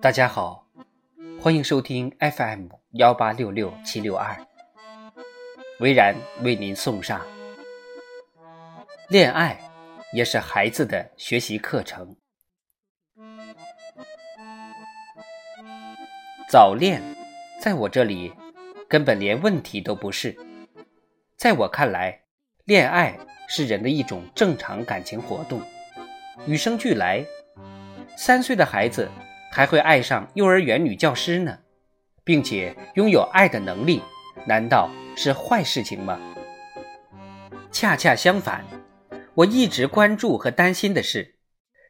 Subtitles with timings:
[0.00, 0.64] 大家好，
[1.40, 4.46] 欢迎收听 FM 幺八六六七六二，
[5.80, 6.14] 维然
[6.44, 7.20] 为您送上。
[9.08, 9.58] 恋爱
[10.12, 12.14] 也是孩子的学习课程。
[16.48, 17.02] 早恋，
[17.60, 18.32] 在我这里
[18.88, 20.36] 根本连问题都不是。
[21.36, 22.20] 在我看来，
[22.66, 25.60] 恋爱是人的一种正常感情活动，
[26.46, 27.24] 与生俱来。
[28.16, 29.08] 三岁的孩子。
[29.50, 31.58] 还会爱上幼儿园女教师呢，
[32.24, 34.02] 并且拥有爱的能力，
[34.46, 36.18] 难道是坏事情吗？
[37.70, 38.64] 恰恰相反，
[39.34, 41.34] 我一直关注和担心的是，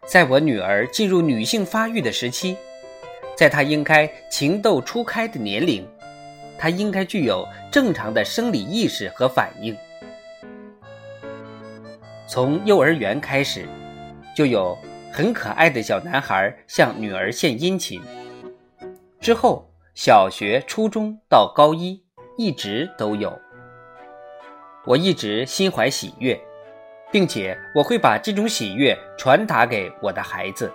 [0.06, 2.56] 在我女儿进入女性发育的时期，
[3.36, 5.86] 在她应该情窦初开的年龄，
[6.58, 9.76] 她应该具有正常的生理意识和反应。
[12.26, 13.66] 从幼儿园开始，
[14.34, 14.78] 就有。
[15.12, 18.00] 很可爱的小男孩向女儿献殷勤，
[19.20, 22.00] 之后小学、初中到高一
[22.36, 23.36] 一直都有。
[24.84, 26.38] 我一直心怀喜悦，
[27.10, 30.72] 并且我会把这种喜悦传达给我的孩子，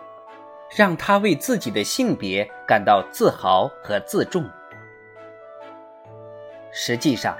[0.75, 4.43] 让他为自己的性别感到自豪和自重。
[6.71, 7.37] 实际上，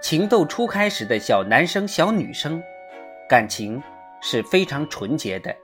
[0.00, 2.62] 情窦初开时的小男生、小女生，
[3.28, 3.82] 感情
[4.20, 5.54] 是非常纯洁的。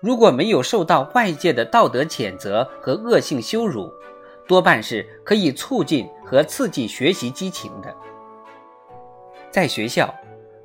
[0.00, 3.92] 如果没有受到外界的道德谴责和恶性羞辱，
[4.46, 7.94] 多半是可以促进和刺激学习激情的。
[9.50, 10.12] 在学校，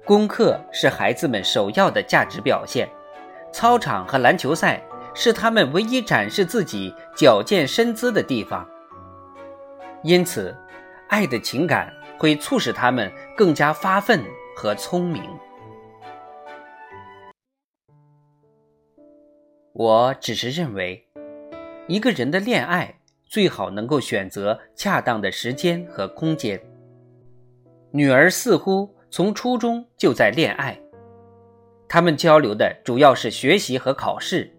[0.03, 2.89] 功课是孩子们首要的价值表现，
[3.53, 8.67] 操场和篮球赛是他们唯一展示自己矫健身姿的地方。
[10.03, 10.55] 因此，
[11.07, 14.23] 爱的情感会促使他们更加发奋
[14.55, 15.23] 和聪明。
[19.79, 21.07] 我只是认为，
[21.87, 22.93] 一个人的恋爱
[23.25, 26.61] 最好能够选择恰当的时间和空间。
[27.93, 30.77] 女儿似乎从初中就在恋爱，
[31.87, 34.53] 他们交流的主要是学习和考试、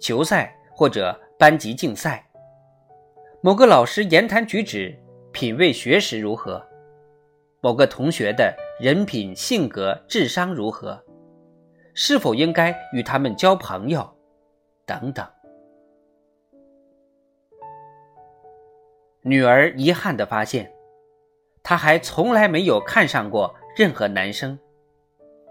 [0.00, 2.28] 球赛或者班级竞赛。
[3.40, 4.92] 某个老师言谈举止、
[5.30, 6.60] 品味学识如何？
[7.60, 11.00] 某个同学的人品、性格、智商如何？
[11.94, 14.15] 是否应该与他们交朋友？
[14.86, 15.26] 等等，
[19.22, 20.72] 女儿遗憾地发现，
[21.64, 24.56] 她还从来没有看上过任何男生，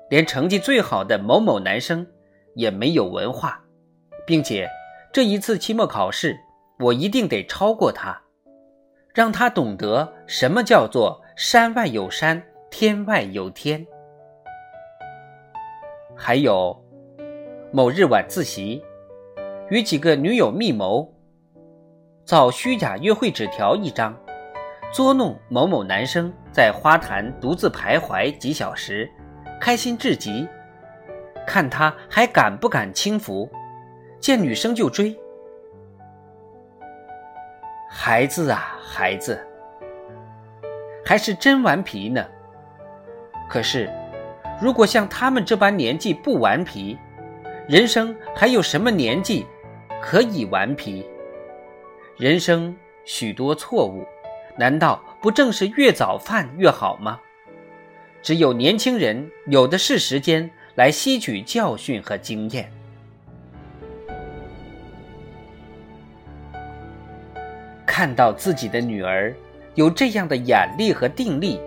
[0.09, 2.07] 连成绩最好的某某男生
[2.53, 3.61] 也没有文化，
[4.25, 4.69] 并且
[5.11, 6.39] 这一次期末考试，
[6.79, 8.23] 我一定得超过他，
[9.13, 12.41] 让他懂得什么叫做山外有山，
[12.71, 13.85] 天外有天。
[16.15, 16.81] 还有，
[17.73, 18.81] 某日晚自习。
[19.69, 21.11] 与几个女友密谋，
[22.23, 24.15] 造虚假约会纸条一张，
[24.93, 29.09] 捉弄某某男生在花坛独自徘徊几小时，
[29.59, 30.47] 开心至极，
[31.47, 33.49] 看他还敢不敢轻浮，
[34.19, 35.17] 见女生就追。
[37.89, 39.43] 孩子啊，孩子，
[41.03, 42.23] 还是真顽皮呢。
[43.49, 43.89] 可是，
[44.61, 46.99] 如果像他们这般年纪不顽皮，
[47.67, 49.47] 人生还有什么年纪？
[50.01, 51.05] 可以顽皮，
[52.17, 52.75] 人生
[53.05, 54.05] 许多错误，
[54.57, 57.19] 难道不正是越早犯越好吗？
[58.21, 62.71] 只有年轻人有的是时间来吸取教训和经验。
[67.85, 69.33] 看到自己的女儿
[69.73, 71.59] 有这样的眼力和定力，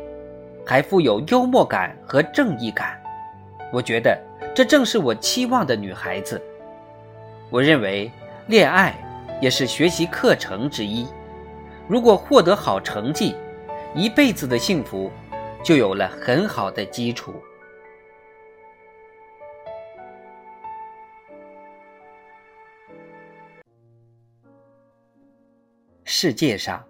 [0.64, 3.00] 还富有幽默感和正义感，
[3.72, 4.20] 我觉得
[4.54, 6.40] 这正是我期望的女孩子。
[7.50, 8.10] 我认为。
[8.48, 8.98] 恋爱
[9.42, 11.06] 也是学习课程之一。
[11.86, 13.34] 如果获得好成绩，
[13.94, 15.12] 一辈子的幸福
[15.62, 17.34] 就有了很好的基础。
[26.04, 26.82] 世界上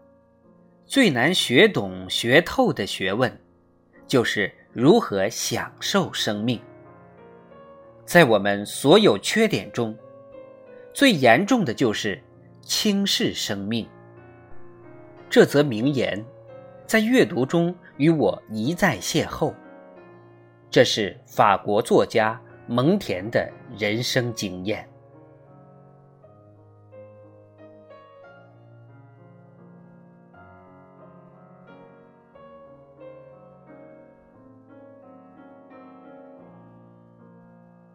[0.86, 3.36] 最难学懂、学透的学问，
[4.06, 6.60] 就是如何享受生命。
[8.04, 9.98] 在我们所有缺点中，
[10.98, 12.20] 最严重的就是
[12.60, 13.88] 轻视生命。
[15.30, 16.20] 这则名言
[16.86, 19.54] 在阅读中与我一再邂逅。
[20.68, 22.36] 这是法国作家
[22.66, 23.48] 蒙田的
[23.78, 24.88] 人生经验。